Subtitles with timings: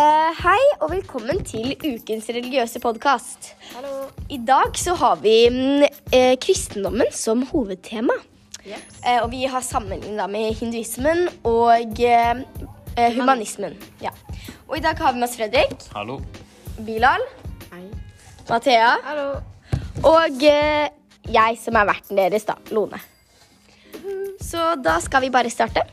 [0.00, 3.50] Eh, hei og velkommen til ukens religiøse podkast.
[4.32, 8.16] I dag så har vi eh, kristendommen som hovedtema.
[8.64, 12.00] Eh, og vi har sammenlignet med hinduismen og
[13.18, 13.76] humanismen.
[14.00, 14.14] Ja.
[14.70, 16.20] Og i dag har vi med oss Fredrik, Hallo.
[16.86, 17.26] Bilal,
[17.68, 17.84] Hei.
[18.48, 19.28] Mathea Hallo.
[20.00, 20.88] og eh,
[21.28, 23.02] jeg som er verten deres, da, Lone.
[24.40, 25.84] Så da skal vi bare starte.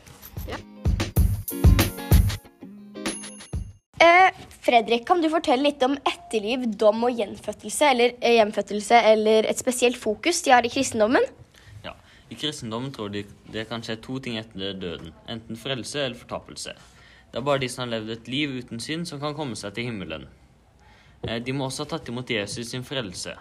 [4.00, 4.30] Eh,
[4.62, 9.98] Fredrik, kan du fortelle litt om etterliv, dom og gjenfødtelse eller, gjenfødtelse, eller et spesielt
[9.98, 11.24] fokus de har i kristendommen?
[11.86, 11.96] Ja.
[12.30, 15.14] I kristendommen tror de det kan skje to ting etter døden.
[15.32, 16.76] Enten frelse eller fortapelse.
[17.32, 19.74] Det er bare de som har levd et liv uten synd, som kan komme seg
[19.76, 20.28] til himmelen.
[21.24, 23.34] Eh, De må også ha tatt imot Jesus sin frelse.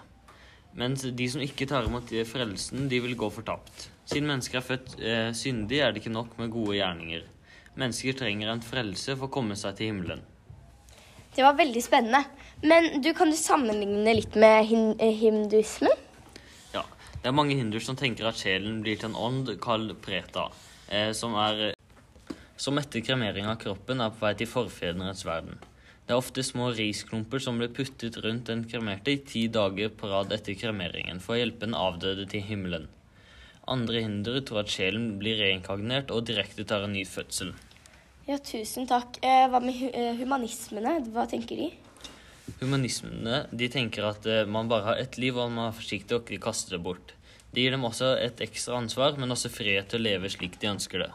[0.76, 3.90] Mens de som ikke tar imot eh, frelsen, de vil gå fortapt.
[4.06, 7.28] Siden mennesker er født eh, syndig, er det ikke nok med gode gjerninger.
[7.76, 10.24] Mennesker trenger en frelse for å komme seg til himmelen.
[11.36, 12.24] Det var veldig spennende.
[12.62, 15.92] Men du, kan du sammenligne litt med eh, hinduismen?
[16.72, 16.86] Ja,
[17.20, 20.48] det er mange hinduer som tenker at sjelen blir til en ånd kalt preta,
[20.88, 21.74] eh, som er
[22.56, 25.60] som etter kremering av kroppen er på vei til forfedrenes verden.
[26.06, 30.08] Det er ofte små risklumper som blir puttet rundt den kremerte i ti dager på
[30.08, 32.88] rad etter kremeringen for å hjelpe den avdøde til himmelen.
[33.68, 37.52] Andre hinduer tror at sjelen blir reinkarnert og direkte tar en ny fødsel.
[38.26, 39.20] Ja, tusen takk.
[39.22, 40.96] Eh, hva med eh, humanismene?
[41.14, 41.68] Hva tenker de?
[42.58, 46.26] Humanismene de tenker at eh, man bare har ett liv, og man er forsiktig og
[46.26, 47.14] ikke kaster det bort.
[47.54, 50.72] Det gir dem også et ekstra ansvar, men også frihet til å leve slik de
[50.72, 51.12] ønsker det.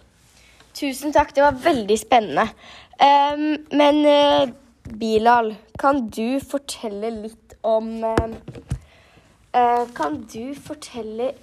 [0.78, 2.48] Tusen takk, det var veldig spennende.
[2.96, 4.48] Um, men uh,
[4.96, 5.52] Bilal,
[5.84, 11.34] kan du fortelle litt om eh, Kan du fortelle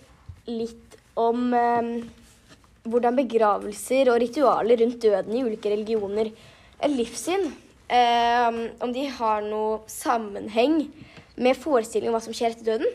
[0.49, 1.93] litt om ehm,
[2.91, 6.31] hvordan begravelser og ritualer rundt døden i ulike religioner
[6.79, 7.49] er livssyn?
[7.89, 10.83] Eh, om de har noe sammenheng
[11.39, 12.91] med forestilling om hva som skjer etter døden?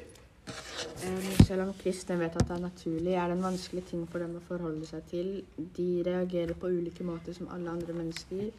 [1.47, 4.35] Selv om kristne vet at det er naturlig, er det en vanskelig ting for dem
[4.38, 5.31] å forholde seg til.
[5.75, 8.51] De reagerer på ulike måter som alle andre mennesker.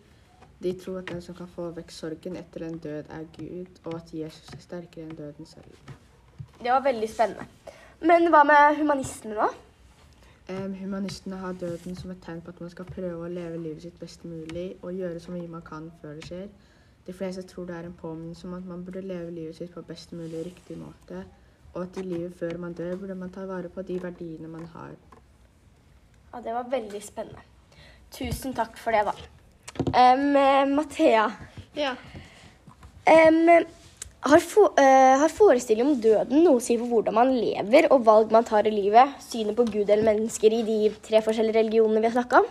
[0.64, 3.98] De tror at den som kan få vekk sorgen etter en død, er Gud, og
[3.98, 5.94] at Jesus er sterkere enn døden selv.
[6.60, 7.46] Det var veldig spennende.
[8.04, 9.48] Men hva med humanismen, da?
[10.48, 13.82] Um, humanistene har døden som et tegn på at man skal prøve å leve livet
[13.86, 16.50] sitt best mulig og gjøre så mye man kan før det skjer.
[17.06, 19.82] De fleste tror det er en påminnelse om at man burde leve livet sitt på
[19.88, 21.22] best mulig riktig måte,
[21.74, 24.66] og at i livet før man dør, burde man ta vare på de verdiene man
[24.74, 24.92] har.
[26.34, 27.40] Ja, det var veldig spennende.
[28.12, 29.16] Tusen takk for det, da.
[29.96, 31.30] Um, eh, Mathea,
[31.76, 31.96] Ja.
[33.06, 33.48] em,
[34.24, 38.04] har, for, uh, har forestilling om døden noe å si for hvordan man lever og
[38.06, 39.16] valg man tar i livet?
[39.22, 42.48] Synet på Gud eller mennesker i de tre forskjellige religionene vi har snakka om?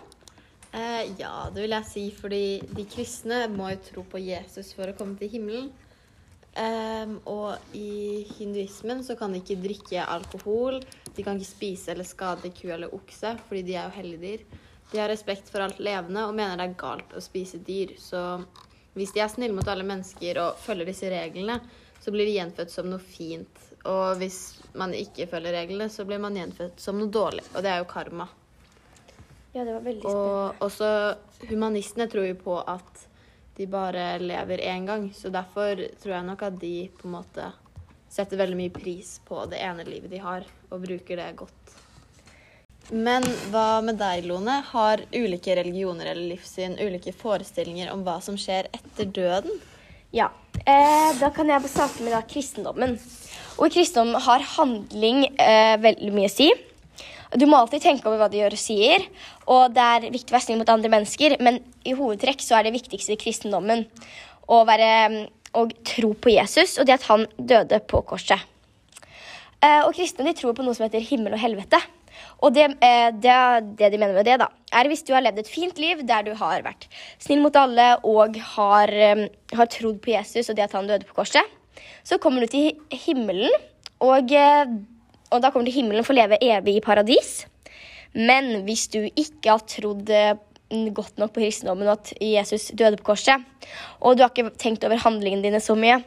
[0.73, 4.89] Uh, ja, det vil jeg si, fordi de kristne må jo tro på Jesus for
[4.89, 5.71] å komme til himmelen.
[6.53, 10.77] Um, og i hinduismen så kan de ikke drikke alkohol,
[11.15, 14.43] de kan ikke spise eller skade ku eller okse, fordi de er jo helligdyr.
[14.91, 17.95] De har respekt for alt levende og mener det er galt å spise dyr.
[17.97, 18.21] Så
[18.93, 21.59] hvis de er snille mot alle mennesker og følger disse reglene,
[22.03, 23.61] så blir de gjenfødt som noe fint.
[23.89, 24.39] Og hvis
[24.79, 27.43] man ikke følger reglene, så blir man gjenfødt som noe dårlig.
[27.53, 28.27] Og det er jo karma.
[29.53, 30.53] Ja, det var veldig spennende.
[30.59, 33.07] Og også humanistene tror jo på at
[33.57, 35.09] de bare lever én gang.
[35.13, 37.51] Så derfor tror jeg nok at de på en måte
[38.13, 41.77] setter veldig mye pris på det ene livet de har, og bruker det godt.
[42.91, 43.23] Men
[43.53, 44.59] hva med deg, Lone?
[44.73, 49.61] Har ulike religioner eller livssyn ulike forestillinger om hva som skjer etter døden?
[50.13, 50.27] Ja,
[50.65, 52.97] eh, da kan jeg starte med da, kristendommen.
[53.57, 56.51] Og i kristendommen har handling eh, veldig mye å si.
[57.33, 59.07] Du må alltid tenke over hva du gjør og sier,
[59.49, 62.67] og det er viktig å være snill mot andre mennesker, men i hovedtrekk så er
[62.67, 63.87] det viktigste i kristendommen
[64.53, 65.25] å være,
[65.57, 68.37] å tro på Jesus og det at han døde på korset.
[69.63, 71.79] Eh, og kristne tror på noe som heter himmel og helvete.
[72.43, 73.35] Og det, eh, det,
[73.79, 76.25] det de mener med det, da, er hvis du har levd et fint liv der
[76.27, 76.89] du har vært
[77.21, 81.07] snill mot alle og har, eh, har trodd på Jesus og det at han døde
[81.07, 81.53] på korset,
[82.03, 82.73] så kommer du til
[83.05, 83.51] himmelen,
[84.03, 84.65] og, eh,
[85.31, 87.45] og da kommer du til himmelen for å leve evig i paradis.
[88.13, 90.11] Men hvis du ikke har trodd
[90.69, 93.41] godt nok på kristendommen at Jesus døde på korset,
[94.01, 96.03] og du har ikke tenkt over handlingene dine så mye,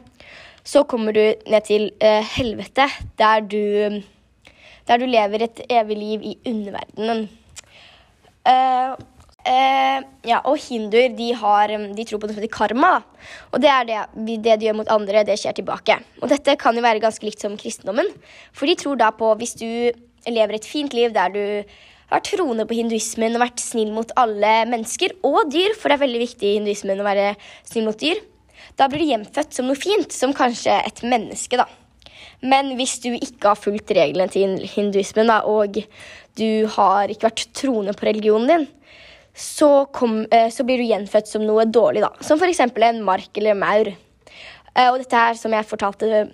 [0.63, 1.89] så kommer du ned til
[2.37, 2.87] helvete,
[3.19, 4.03] der du,
[4.87, 7.27] der du lever et evig liv i underverdenen.
[8.47, 8.95] Uh,
[9.47, 12.93] uh, ja, og hinduer de, har, de tror på noe som heter karma.
[13.51, 14.05] Og det er det,
[14.45, 15.99] det de gjør mot andre, det skjer tilbake.
[16.23, 18.13] Og dette kan jo være ganske likt som kristendommen.
[18.55, 19.69] For de tror da på hvis du
[20.27, 21.43] lever et fint liv der du
[22.11, 26.05] vært troende på hinduismen og vært snill mot alle mennesker og dyr, for det er
[26.05, 27.33] veldig viktig i hinduismen å være
[27.67, 28.21] snill mot dyr,
[28.79, 31.67] da blir du hjemfødt som noe fint, som kanskje et menneske, da.
[32.45, 35.79] Men hvis du ikke har fulgt reglene til hinduismen, da, og
[36.37, 38.67] du har ikke vært troende på religionen din,
[39.37, 42.13] så, kom, eh, så blir du gjenfødt som noe dårlig, da.
[42.25, 42.63] Som f.eks.
[42.65, 43.91] en mark eller maur.
[43.93, 46.27] Eh, Og dette her, som jeg fortalte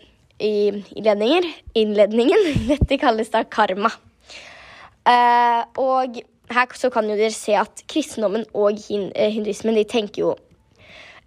[0.42, 3.90] i innledninger, innledningen, dette kalles da karma.
[5.06, 6.22] Eh, og
[6.52, 10.32] her så kan jo dere se at kristendommen og hinduismen de tenker jo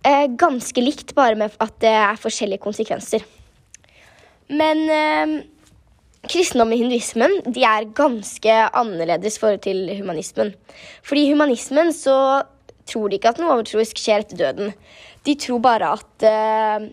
[0.05, 3.23] ganske likt, bare med at det er forskjellige konsekvenser.
[4.49, 5.35] Men eh,
[6.29, 10.53] kristendom og hinduismen de er ganske annerledes forhold til humanismen.
[11.05, 12.17] Fordi i humanismen så
[12.85, 14.73] tror de ikke at noe overtroisk skjer etter døden.
[15.25, 16.89] De tror bare at eh,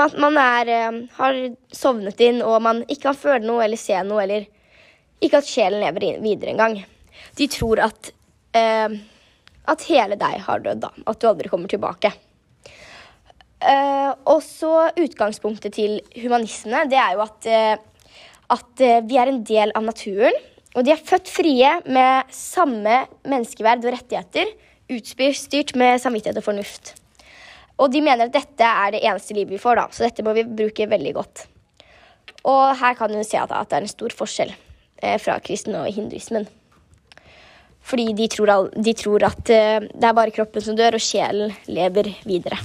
[0.00, 1.42] man, man er, eh, har
[1.74, 4.48] sovnet inn, og man ikke kan føle noe eller se noe, eller
[5.20, 6.80] ikke at sjelen lever videre engang.
[7.38, 8.10] De tror at,
[8.56, 8.98] eh,
[9.70, 10.90] at hele deg har dødd, da.
[11.06, 12.12] At du aldri kommer tilbake.
[13.60, 17.74] Eh, og så utgangspunktet til humanistene, det er jo at, eh,
[18.56, 20.36] at eh, vi er en del av naturen.
[20.78, 24.52] Og de er født frie med samme menneskeverd og rettigheter,
[24.90, 26.94] utstyrt med samvittighet og fornuft.
[27.80, 30.34] Og de mener at dette er det eneste livet vi får, da, så dette må
[30.36, 31.44] vi bruke veldig godt.
[32.48, 34.54] Og her kan du se at, det er en stor forskjell
[35.20, 36.46] fra kristen og hinduismen.
[37.82, 42.12] Fordi de tror, de tror at det er bare kroppen som dør, og sjelen lever
[42.28, 42.60] videre.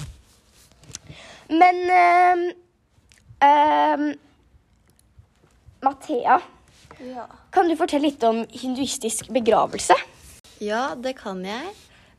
[1.49, 2.43] Men eh,
[3.47, 4.05] eh,
[5.85, 6.41] Mathea,
[6.99, 7.27] Ja.
[7.51, 9.97] kan du fortelle litt om hinduistisk begravelse?
[10.63, 11.73] Ja, det kan jeg.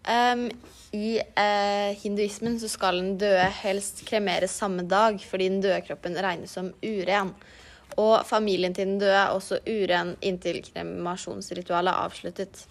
[0.06, 0.46] Um,
[0.94, 6.14] I uh, hinduismen så skal den døde helst kremeres samme dag, fordi den døde kroppen
[6.22, 7.32] regnes som uren.
[7.96, 12.66] Og familien til den døde er også uren inntil kremasjonsritualet er avsluttet.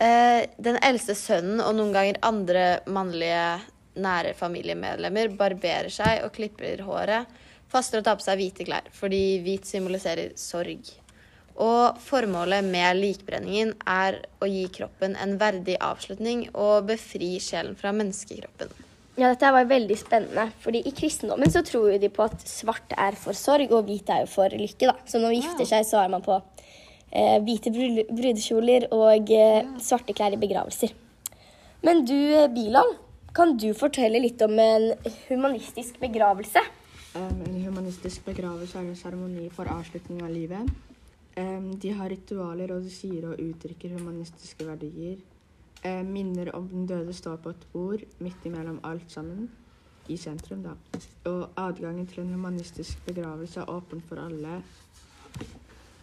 [0.00, 3.60] Uh, den eldste sønnen og noen ganger andre mannlige
[3.98, 7.30] nære familiemedlemmer barberer seg og klipper håret,
[7.70, 10.92] faster å ta på seg hvite klær, fordi hvit symboliserer sorg.
[11.60, 17.92] Og formålet med likbrenningen er å gi kroppen en verdig avslutning og befri sjelen fra
[17.92, 18.70] menneskekroppen.
[19.18, 23.18] Ja, dette var veldig spennende, fordi i kristendommen så tror de på at svart er
[23.18, 24.94] for sorg, og hvit er jo for lykke, da.
[25.04, 29.68] Så når man gifter seg, så har man på eh, hvite brud- brudekjoler og eh,
[29.82, 30.94] svarte klær i begravelser.
[31.84, 32.94] Men du, eh, Bilal,
[33.34, 34.92] kan du fortelle litt om en
[35.28, 36.62] humanistisk begravelse?
[37.14, 40.70] Um, en humanistisk begravelse er en seremoni for avslutning av livet.
[41.38, 45.18] Um, de har ritualer, og de sier og uttrykker humanistiske verdier.
[45.84, 49.48] Um, minner om den døde står på et bord midt imellom alt sammen,
[50.10, 50.74] i sentrum, da.
[51.30, 54.60] Og adgangen til en humanistisk begravelse er åpen for alle.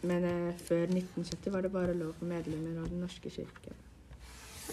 [0.08, 3.76] Men uh, før 1970 var det bare lov for medlemmer av Den norske kirke.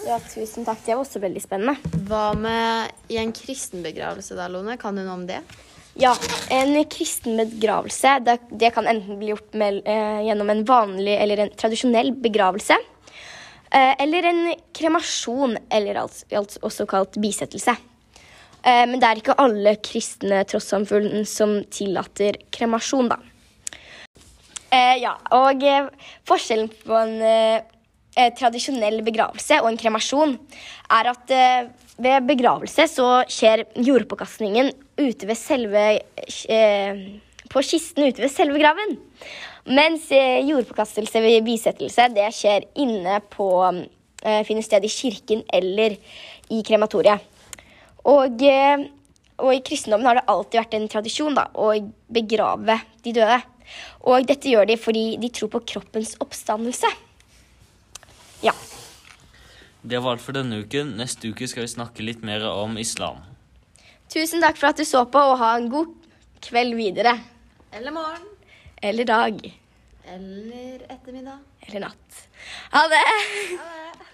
[0.02, 0.82] Ja, tusen takk.
[0.84, 1.94] Det var også veldig spennende.
[2.08, 4.76] Hva med i en kristen begravelse da, Lone?
[4.80, 5.38] Kan du noe om det?
[5.94, 6.10] Ja,
[6.50, 11.44] en kristen begravelse det, det kan enten bli gjort med, eh, gjennom en vanlig eller
[11.44, 12.76] en tradisjonell begravelse.
[13.70, 14.42] Eh, eller en
[14.74, 17.76] kremasjon, eller altså, altså også kalt bisettelse.
[18.64, 23.20] Eh, men det er ikke alle kristne trossamfunn som tillater kremasjon, da.
[24.74, 25.86] Eh, ja, og eh,
[26.26, 27.16] forskjellen på en
[28.16, 30.36] eh, tradisjonell begravelse og en kremasjon
[30.94, 31.68] er at eh,
[32.02, 35.84] ved begravelse så skjer jordpåkastningen ute ved selve
[36.50, 37.04] eh,
[37.50, 38.96] På kisten ute ved selve graven.
[39.70, 45.94] Mens eh, jordpåkastelse ved bisettelse det skjer inne på eh, Finner sted i kirken eller
[46.50, 47.22] i krematoriet.
[48.10, 48.84] Og, eh,
[49.40, 51.72] og i kristendommen har det alltid vært en tradisjon da, å
[52.12, 53.40] begrave de døde.
[54.10, 56.90] Og dette gjør de fordi de tror på kroppens oppstandelse.
[59.84, 60.94] Det var alt for denne uken.
[60.96, 63.20] Neste uke skal vi snakke litt mer om islam.
[64.08, 65.92] Tusen takk for at du så på, og ha en god
[66.44, 67.18] kveld videre.
[67.74, 68.24] Eller morgen.
[68.80, 69.42] Eller dag.
[70.08, 71.42] Eller ettermiddag.
[71.68, 72.24] Eller natt.
[72.72, 73.04] Ha det!
[73.60, 74.13] Ha det.